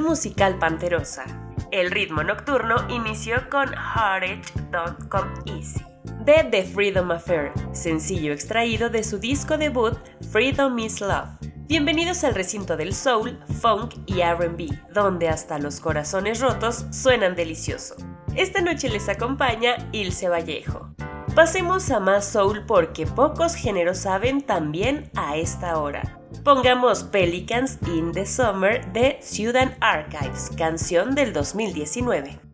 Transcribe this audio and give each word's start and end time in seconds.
Musical 0.00 0.58
panterosa. 0.58 1.24
El 1.70 1.90
ritmo 1.90 2.22
nocturno 2.22 2.76
inició 2.90 3.48
con 3.48 3.72
Heartache 3.72 4.52
Don't 4.70 5.08
Come 5.08 5.30
Easy 5.46 5.82
de 6.24 6.44
The 6.50 6.62
Freedom 6.64 7.10
Affair, 7.10 7.52
sencillo 7.72 8.32
extraído 8.32 8.90
de 8.90 9.02
su 9.02 9.18
disco 9.18 9.56
debut 9.56 9.96
Freedom 10.30 10.78
is 10.78 11.00
Love. 11.00 11.30
Bienvenidos 11.66 12.22
al 12.22 12.34
recinto 12.34 12.76
del 12.76 12.94
soul, 12.94 13.38
funk 13.60 13.94
y 14.06 14.22
RB, 14.22 14.92
donde 14.92 15.28
hasta 15.28 15.58
los 15.58 15.80
corazones 15.80 16.40
rotos 16.40 16.84
suenan 16.90 17.34
delicioso. 17.34 17.96
Esta 18.36 18.60
noche 18.60 18.88
les 18.88 19.08
acompaña 19.08 19.88
Ilse 19.92 20.28
Vallejo. 20.28 20.94
Pasemos 21.34 21.90
a 21.90 21.98
más 21.98 22.26
soul 22.26 22.64
porque 22.66 23.06
pocos 23.06 23.54
géneros 23.54 23.98
saben 23.98 24.42
también 24.42 25.10
a 25.16 25.36
esta 25.36 25.78
hora. 25.78 26.21
Pongamos 26.40 27.04
Pelicans 27.04 27.78
in 27.86 28.12
the 28.12 28.26
Summer 28.26 28.80
de 28.92 29.18
Sudan 29.22 29.76
Archives, 29.80 30.50
canción 30.56 31.14
del 31.14 31.32
2019. 31.32 32.51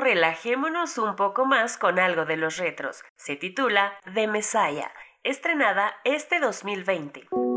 Relajémonos 0.00 0.98
un 0.98 1.16
poco 1.16 1.46
más 1.46 1.78
con 1.78 1.98
algo 1.98 2.24
de 2.24 2.36
los 2.36 2.58
retros. 2.58 3.02
Se 3.16 3.36
titula 3.36 3.98
The 4.12 4.28
Messiah, 4.28 4.92
estrenada 5.22 5.94
este 6.04 6.38
2020. 6.38 7.47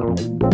Música 0.00 0.50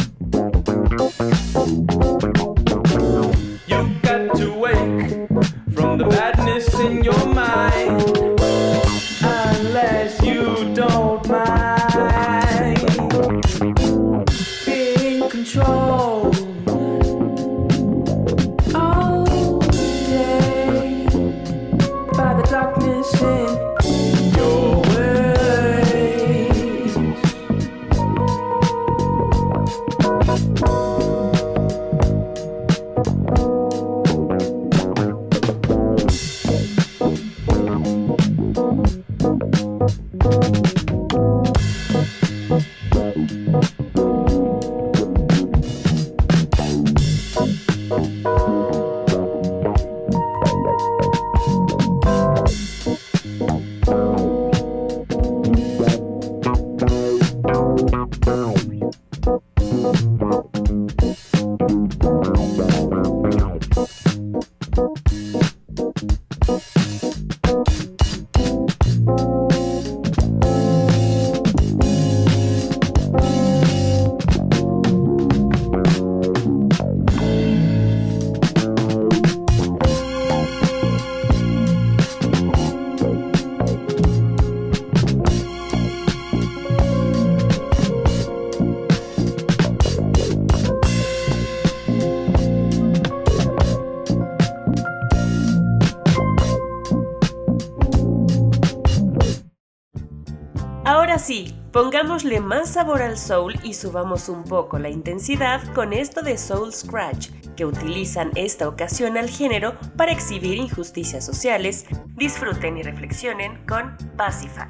Pongámosle 101.72 102.40
más 102.40 102.70
sabor 102.70 103.02
al 103.02 103.18
soul 103.18 103.54
y 103.62 103.74
subamos 103.74 104.28
un 104.28 104.44
poco 104.44 104.78
la 104.78 104.88
intensidad 104.88 105.60
con 105.74 105.92
esto 105.92 106.22
de 106.22 106.38
Soul 106.38 106.72
Scratch, 106.72 107.30
que 107.56 107.66
utilizan 107.66 108.30
esta 108.34 108.68
ocasión 108.68 109.18
al 109.18 109.28
género 109.28 109.76
para 109.96 110.12
exhibir 110.12 110.56
injusticias 110.56 111.26
sociales. 111.26 111.84
Disfruten 112.14 112.78
y 112.78 112.82
reflexionen 112.82 113.66
con 113.66 113.96
Pacify. 114.16 114.68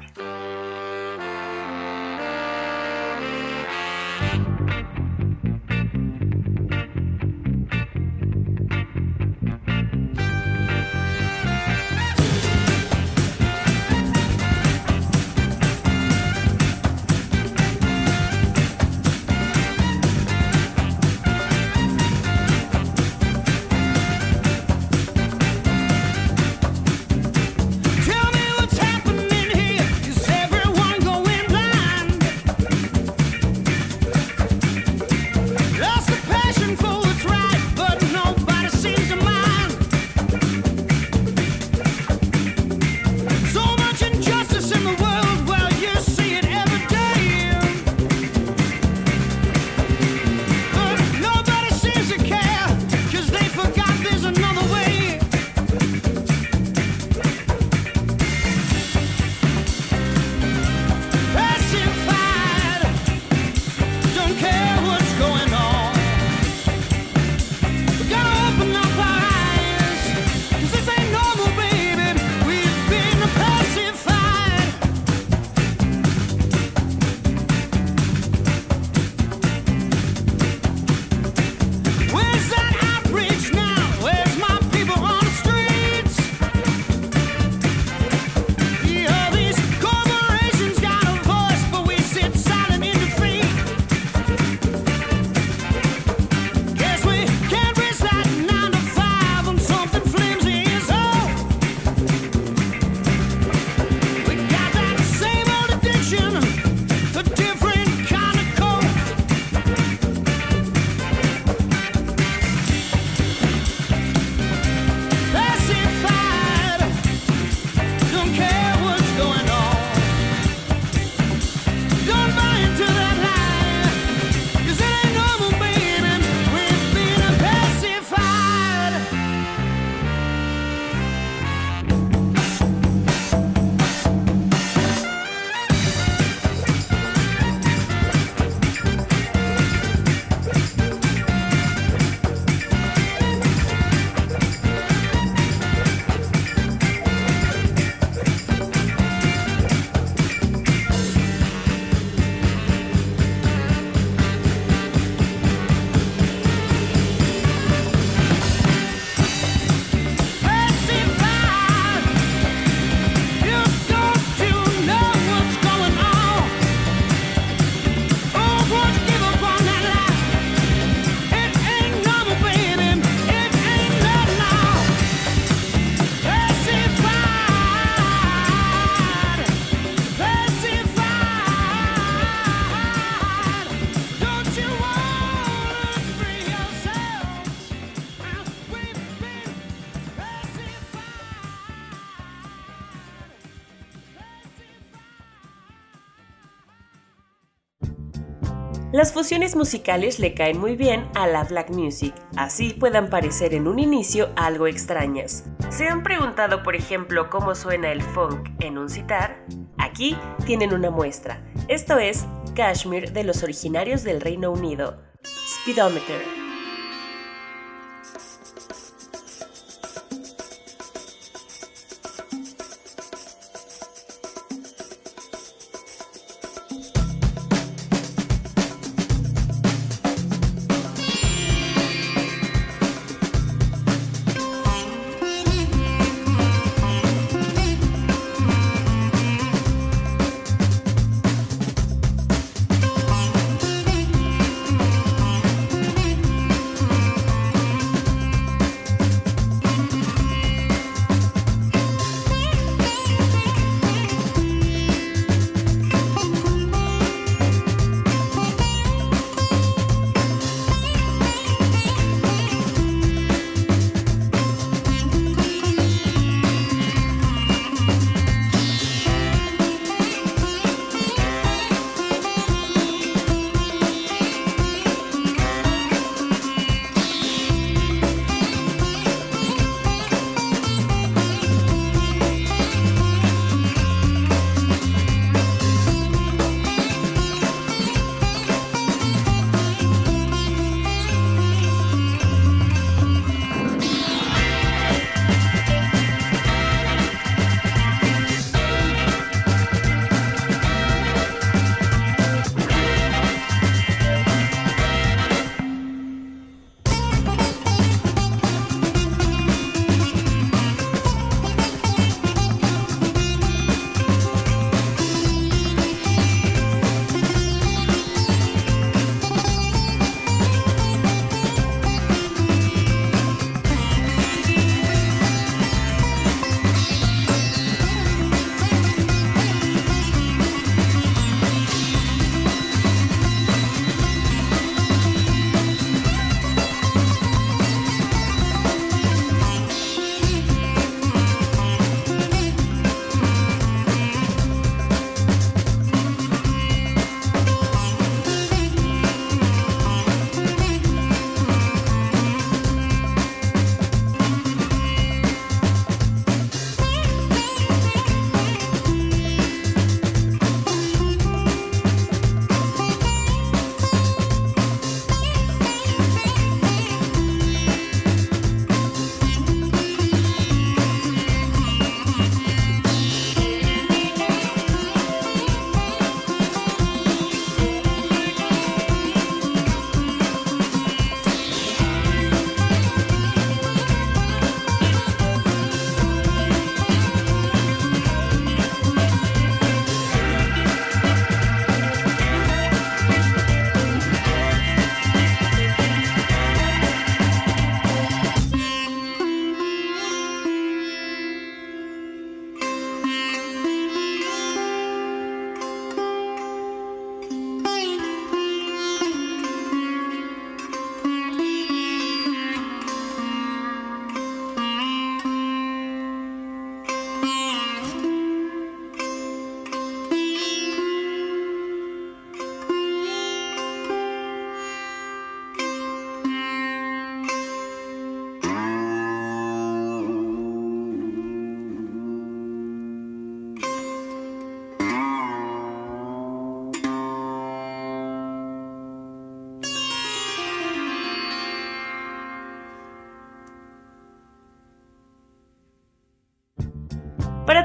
Las 198.93 199.11
fusiones 199.11 199.57
musicales 199.57 200.17
le 200.17 200.33
caen 200.33 200.59
muy 200.59 200.77
bien 200.77 201.09
a 201.13 201.27
la 201.27 201.43
black 201.43 201.71
music, 201.71 202.15
así 202.37 202.73
puedan 202.73 203.09
parecer 203.09 203.53
en 203.53 203.67
un 203.67 203.79
inicio 203.79 204.29
algo 204.37 204.65
extrañas. 204.65 205.43
¿Se 205.69 205.89
han 205.89 206.03
preguntado, 206.03 206.63
por 206.63 206.73
ejemplo, 206.73 207.29
cómo 207.29 207.53
suena 207.53 207.91
el 207.91 208.01
funk 208.01 208.49
en 208.61 208.77
un 208.77 208.87
citar? 208.87 209.45
Aquí 209.77 210.17
tienen 210.45 210.73
una 210.73 210.89
muestra. 210.89 211.43
Esto 211.67 211.99
es 211.99 212.25
Kashmir 212.55 213.11
de 213.11 213.25
los 213.25 213.43
originarios 213.43 214.05
del 214.05 214.21
Reino 214.21 214.51
Unido. 214.51 215.03
Speedometer. 215.25 216.36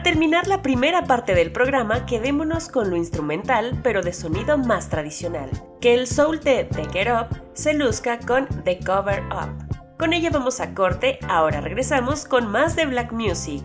Para 0.02 0.14
terminar 0.14 0.48
la 0.48 0.62
primera 0.62 1.04
parte 1.04 1.32
del 1.32 1.52
programa, 1.52 2.06
quedémonos 2.06 2.68
con 2.68 2.90
lo 2.90 2.96
instrumental, 2.96 3.78
pero 3.84 4.02
de 4.02 4.12
sonido 4.12 4.58
más 4.58 4.88
tradicional. 4.88 5.48
Que 5.80 5.94
el 5.94 6.08
soul 6.08 6.40
de 6.40 6.64
The 6.64 6.86
Get 6.86 7.06
Up 7.06 7.40
se 7.54 7.72
luzca 7.72 8.18
con 8.18 8.48
The 8.64 8.80
Cover 8.80 9.22
Up. 9.26 9.96
Con 10.00 10.12
ella 10.12 10.30
vamos 10.30 10.58
a 10.58 10.74
corte, 10.74 11.20
ahora 11.28 11.60
regresamos 11.60 12.24
con 12.24 12.50
más 12.50 12.74
de 12.74 12.86
Black 12.86 13.12
Music. 13.12 13.62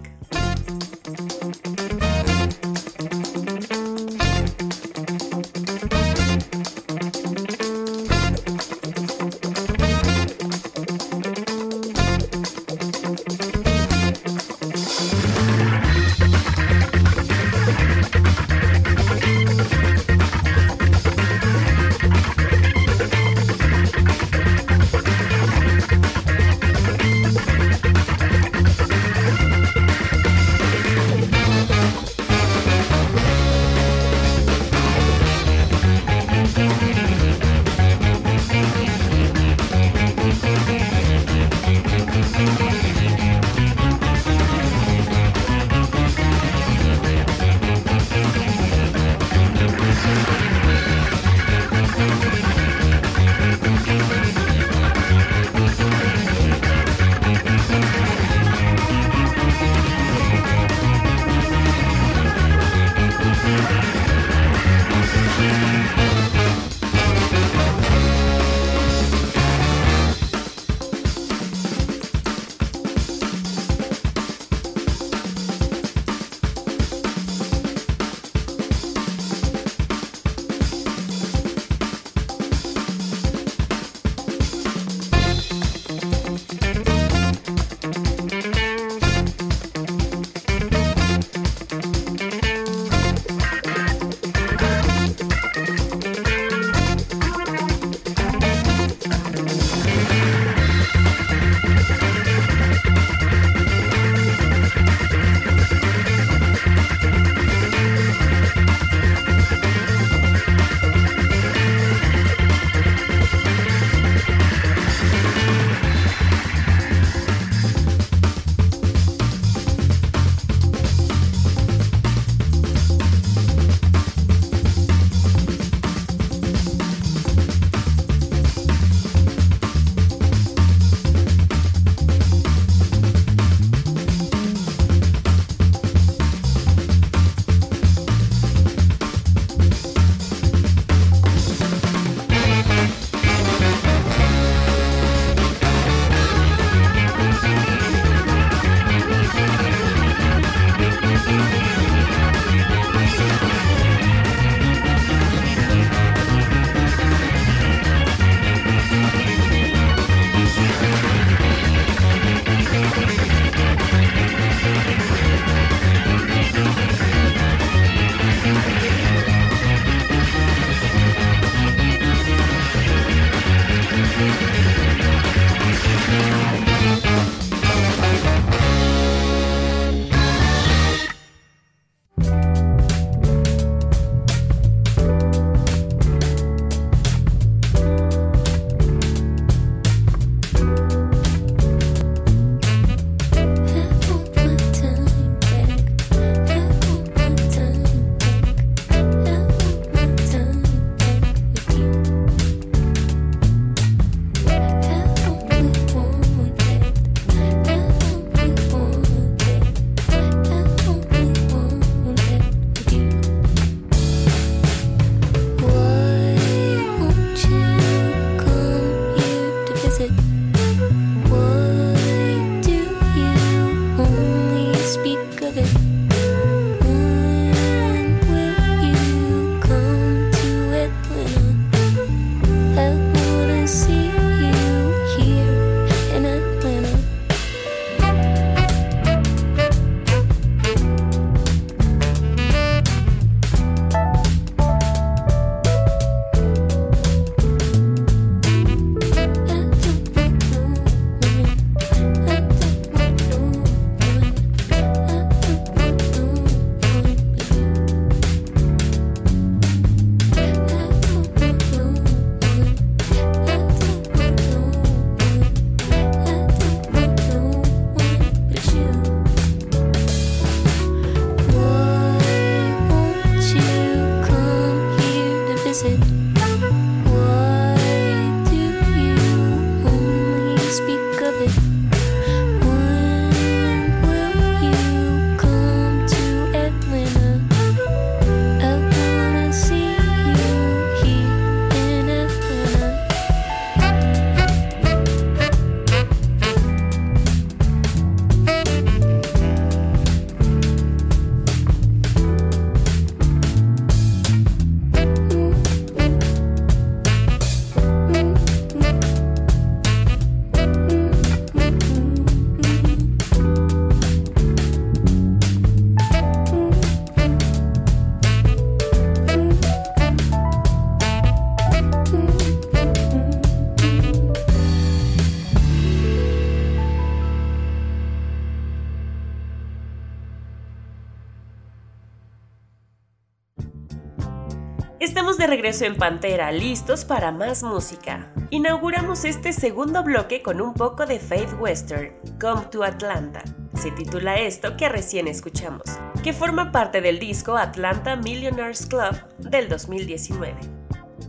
Estamos 334.99 335.37
de 335.37 335.45
regreso 335.45 335.85
en 335.85 335.95
Pantera, 335.95 336.51
listos 336.51 337.05
para 337.05 337.31
más 337.31 337.61
música. 337.61 338.33
Inauguramos 338.49 339.25
este 339.25 339.53
segundo 339.53 340.01
bloque 340.01 340.41
con 340.41 340.59
un 340.59 340.73
poco 340.73 341.05
de 341.05 341.19
Faith 341.19 341.53
Western, 341.59 342.13
Come 342.41 342.65
to 342.71 342.83
Atlanta. 342.83 343.43
Se 343.75 343.91
titula 343.91 344.39
esto 344.39 344.75
que 344.75 344.89
recién 344.89 345.27
escuchamos, 345.27 345.83
que 346.23 346.33
forma 346.33 346.71
parte 346.71 347.01
del 347.01 347.19
disco 347.19 347.57
Atlanta 347.57 348.15
Millionaires 348.15 348.87
Club 348.87 349.15
del 349.37 349.69
2019. 349.69 350.55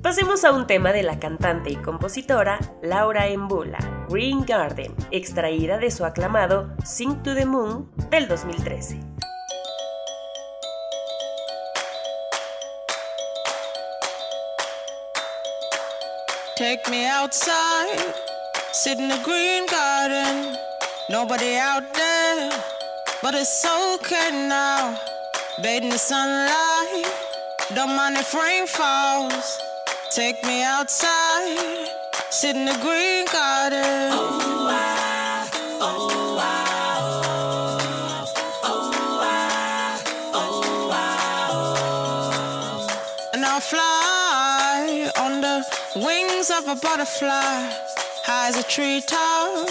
Pasemos 0.00 0.44
a 0.44 0.52
un 0.52 0.66
tema 0.66 0.94
de 0.94 1.02
la 1.02 1.18
cantante 1.18 1.68
y 1.68 1.76
compositora 1.76 2.58
Laura 2.82 3.26
Embula, 3.26 4.06
Green 4.08 4.46
Garden, 4.46 4.94
extraída 5.10 5.76
de 5.76 5.90
su 5.90 6.06
aclamado 6.06 6.74
Sing 6.86 7.22
to 7.22 7.34
the 7.34 7.44
Moon 7.44 7.90
del 8.08 8.28
2013. 8.28 8.98
Take 16.58 16.90
me 16.90 17.06
outside, 17.06 18.14
sit 18.72 18.98
in 18.98 19.06
the 19.06 19.20
green 19.22 19.64
garden. 19.66 20.56
Nobody 21.08 21.54
out 21.54 21.94
there, 21.94 22.50
but 23.22 23.36
it's 23.36 23.64
okay 23.64 24.48
now. 24.48 24.98
Bathe 25.62 25.84
in 25.84 25.90
the 25.90 25.98
sunlight, 25.98 27.06
don't 27.76 27.94
mind 27.94 28.16
if 28.16 28.34
rain 28.34 28.66
falls. 28.66 29.60
Take 30.10 30.42
me 30.42 30.64
outside, 30.64 31.86
sit 32.30 32.56
in 32.56 32.64
the 32.64 32.78
green 32.82 33.24
garden. 33.26 34.10
Oh, 34.18 34.47
Wings 45.98 46.48
of 46.50 46.68
a 46.68 46.76
butterfly, 46.76 47.72
high 48.22 48.48
as 48.50 48.56
a 48.56 48.62
treetop, 48.62 49.66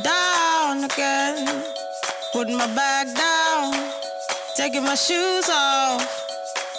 down 0.00 0.84
again. 0.84 1.64
Putting 2.32 2.56
my 2.56 2.68
bag 2.68 3.08
down, 3.16 3.74
taking 4.54 4.84
my 4.84 4.94
shoes 4.94 5.48
off, 5.50 6.06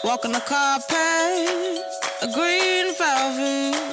walking 0.05 0.31
the 0.31 0.39
carpet, 0.39 1.83
a 2.21 2.27
green 2.31 2.95
velvet. 2.95 3.90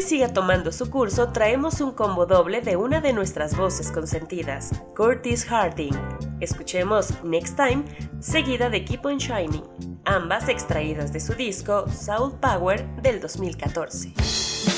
Siga 0.00 0.32
tomando 0.32 0.72
su 0.72 0.88
curso, 0.88 1.32
traemos 1.32 1.82
un 1.82 1.92
combo 1.92 2.24
doble 2.24 2.62
de 2.62 2.76
una 2.76 3.02
de 3.02 3.12
nuestras 3.12 3.54
voces 3.54 3.92
consentidas, 3.92 4.70
Curtis 4.96 5.44
Harding. 5.44 5.92
Escuchemos 6.40 7.22
Next 7.22 7.56
Time, 7.56 7.84
seguida 8.18 8.70
de 8.70 8.86
Keep 8.86 9.04
on 9.04 9.18
Shining, 9.18 9.64
ambas 10.06 10.48
extraídas 10.48 11.12
de 11.12 11.20
su 11.20 11.34
disco 11.34 11.84
Soul 11.90 12.32
Power 12.40 12.86
del 13.02 13.20
2014. 13.20 14.71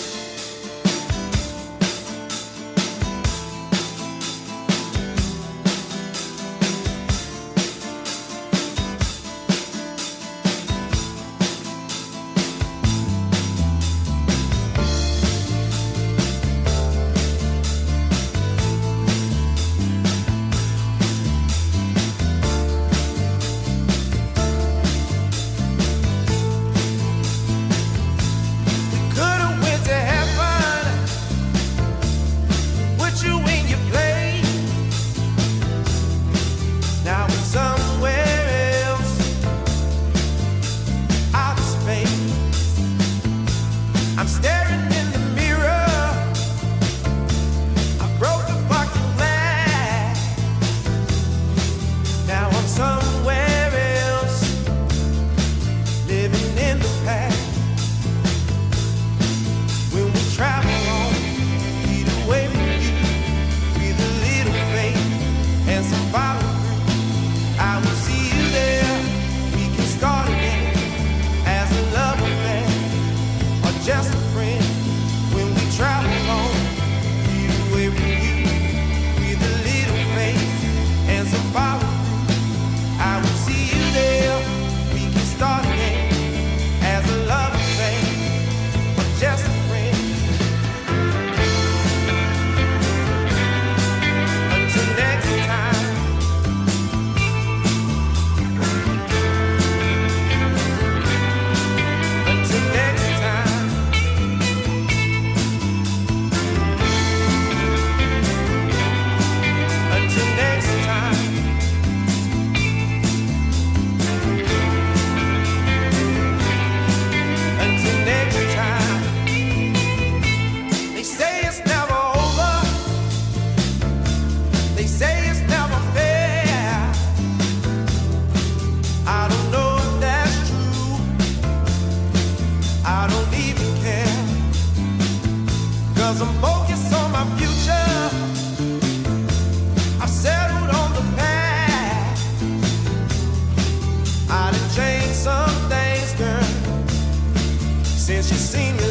I 148.35 148.84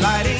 lighting. 0.00 0.35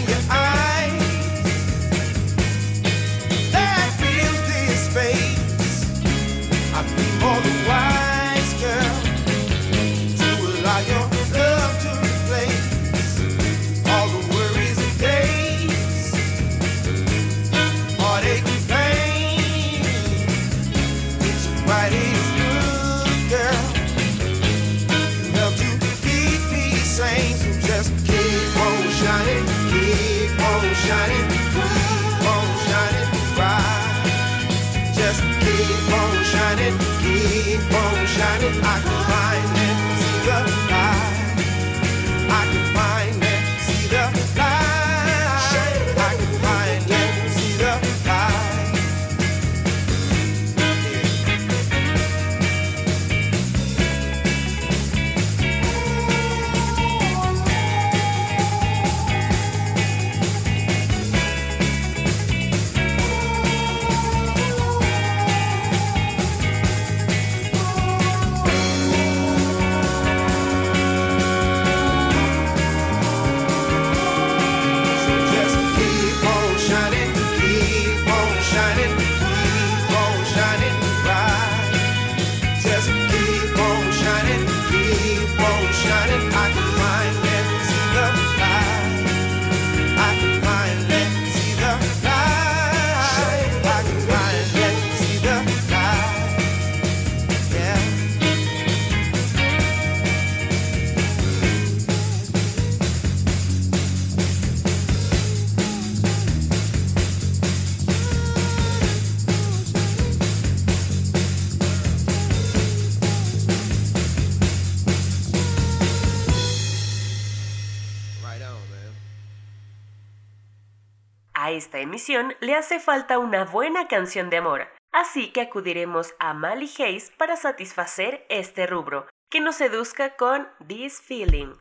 Esta 121.57 121.78
emisión 121.78 122.34
le 122.40 122.54
hace 122.54 122.78
falta 122.78 123.18
una 123.18 123.44
buena 123.44 123.88
canción 123.88 124.30
de 124.30 124.36
amor, 124.36 124.68
así 124.92 125.32
que 125.32 125.40
acudiremos 125.40 126.14
a 126.18 126.34
Mally 126.34 126.70
Hayes 126.78 127.11
para 127.16 127.36
satisfacer 127.36 128.24
este 128.28 128.66
rubro, 128.66 129.07
que 129.30 129.40
nos 129.40 129.57
seduzca 129.57 130.16
con 130.16 130.48
This 130.66 131.00
Feeling. 131.00 131.54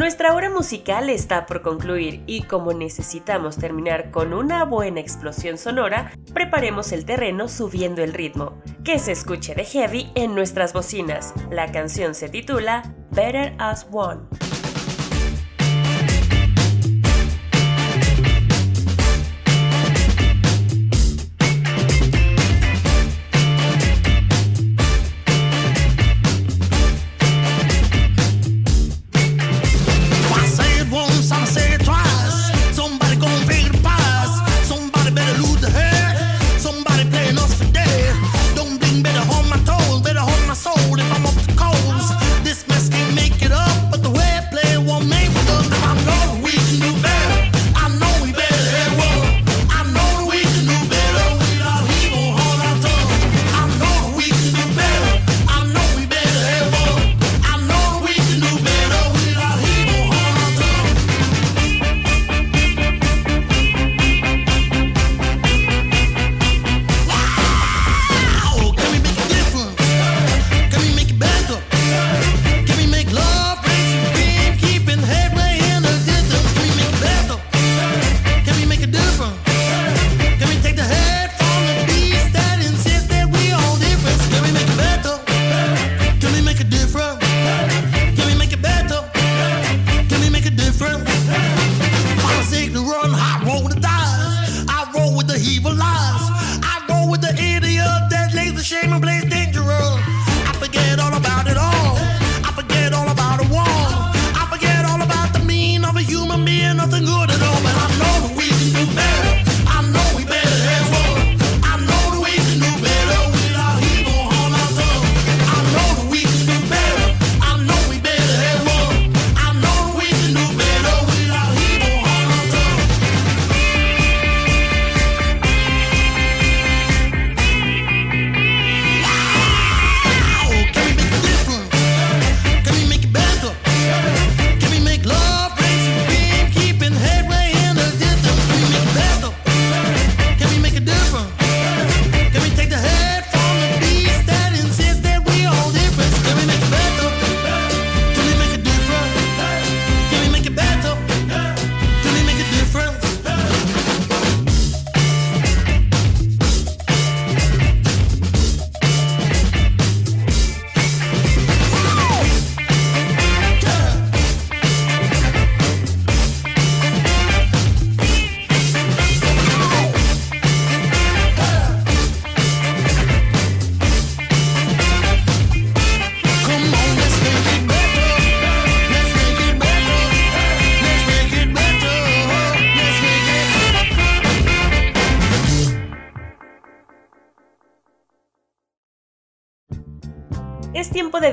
Nuestra 0.00 0.34
hora 0.34 0.48
musical 0.48 1.10
está 1.10 1.44
por 1.44 1.60
concluir 1.60 2.22
y 2.26 2.44
como 2.44 2.72
necesitamos 2.72 3.58
terminar 3.58 4.10
con 4.10 4.32
una 4.32 4.64
buena 4.64 4.98
explosión 4.98 5.58
sonora, 5.58 6.12
preparemos 6.40 6.92
el 6.92 7.04
terreno 7.04 7.48
subiendo 7.48 8.02
el 8.02 8.14
ritmo. 8.14 8.62
Que 8.82 8.98
se 8.98 9.12
escuche 9.12 9.54
de 9.54 9.66
heavy 9.66 10.10
en 10.14 10.34
nuestras 10.34 10.72
bocinas. 10.72 11.34
La 11.50 11.70
canción 11.70 12.14
se 12.14 12.30
titula 12.30 12.94
Better 13.10 13.54
As 13.58 13.86
One. 13.92 14.22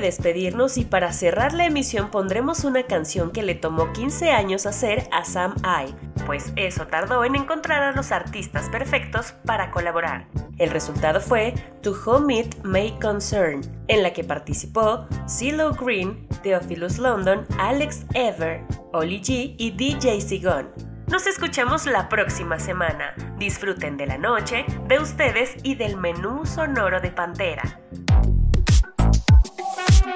Despedirnos 0.00 0.78
y 0.78 0.84
para 0.84 1.12
cerrar 1.12 1.52
la 1.52 1.66
emisión 1.66 2.10
pondremos 2.10 2.64
una 2.64 2.82
canción 2.84 3.30
que 3.30 3.42
le 3.42 3.54
tomó 3.54 3.92
15 3.92 4.30
años 4.30 4.66
hacer 4.66 5.08
a 5.12 5.24
Sam 5.24 5.54
I, 5.62 5.94
pues 6.26 6.52
eso 6.56 6.86
tardó 6.86 7.24
en 7.24 7.36
encontrar 7.36 7.82
a 7.82 7.92
los 7.92 8.10
artistas 8.12 8.68
perfectos 8.68 9.32
para 9.44 9.70
colaborar. 9.70 10.26
El 10.58 10.70
resultado 10.70 11.20
fue 11.20 11.54
To 11.82 11.92
Whom 11.92 12.30
It 12.30 12.56
May 12.64 12.98
Concern, 13.00 13.60
en 13.86 14.02
la 14.02 14.12
que 14.12 14.24
participó 14.24 15.06
CeeLo 15.28 15.72
Green, 15.72 16.26
Theophilus 16.42 16.98
London, 16.98 17.46
Alex 17.58 18.06
Ever, 18.14 18.64
Oli 18.92 19.20
G 19.20 19.54
y 19.56 19.70
DJ 19.70 20.20
Sigon. 20.20 20.68
Nos 21.06 21.26
escuchamos 21.26 21.86
la 21.86 22.08
próxima 22.08 22.58
semana. 22.58 23.14
Disfruten 23.38 23.96
de 23.96 24.06
la 24.06 24.18
noche, 24.18 24.66
de 24.88 24.98
ustedes 24.98 25.56
y 25.62 25.74
del 25.74 25.96
menú 25.96 26.44
sonoro 26.44 27.00
de 27.00 27.10
Pantera. 27.10 27.80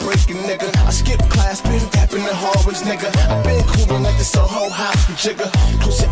breaking, 0.00 0.42
nigga. 0.48 0.68
I 0.86 0.90
skip 0.90 1.20
class, 1.28 1.60
been 1.60 1.80
tapping 1.90 2.24
the 2.24 2.34
hallways, 2.34 2.82
nigga. 2.82 3.08
I've 3.28 3.44
been 3.44 3.62
cooling 3.64 4.02
like 4.02 4.18
the 4.18 4.24
Soho 4.24 4.68
House, 4.68 5.22
jigger. 5.22 5.50
Close 5.80 6.00
your 6.02 6.10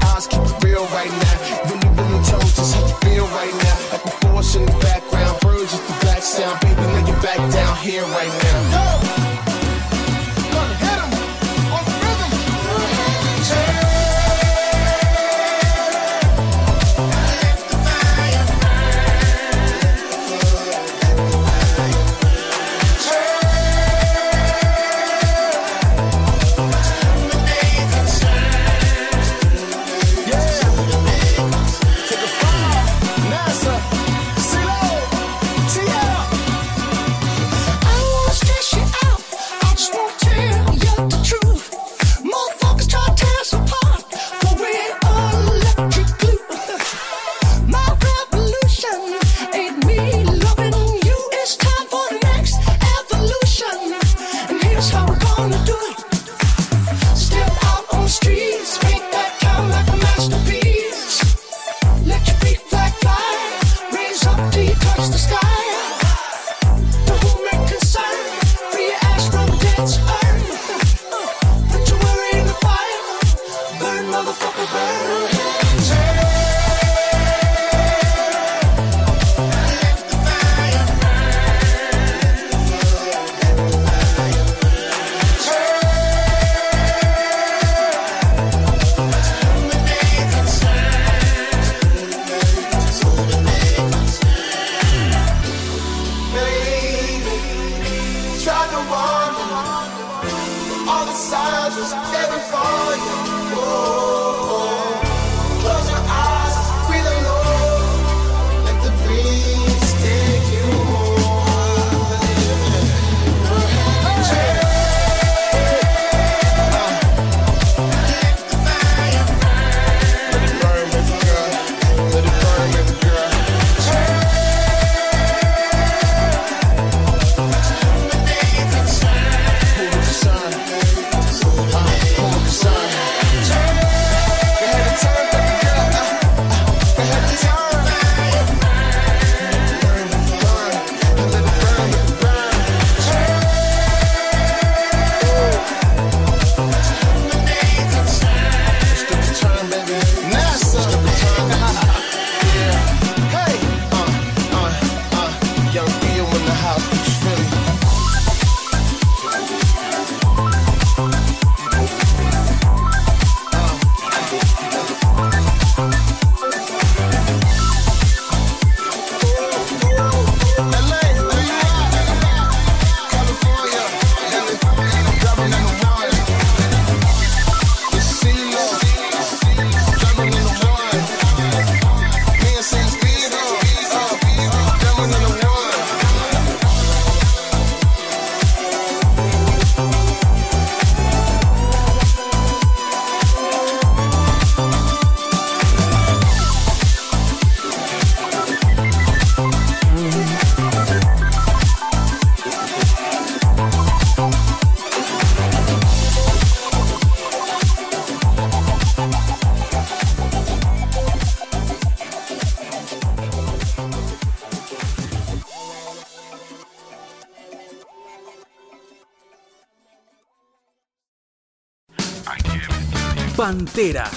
Pantera 223.85 224.14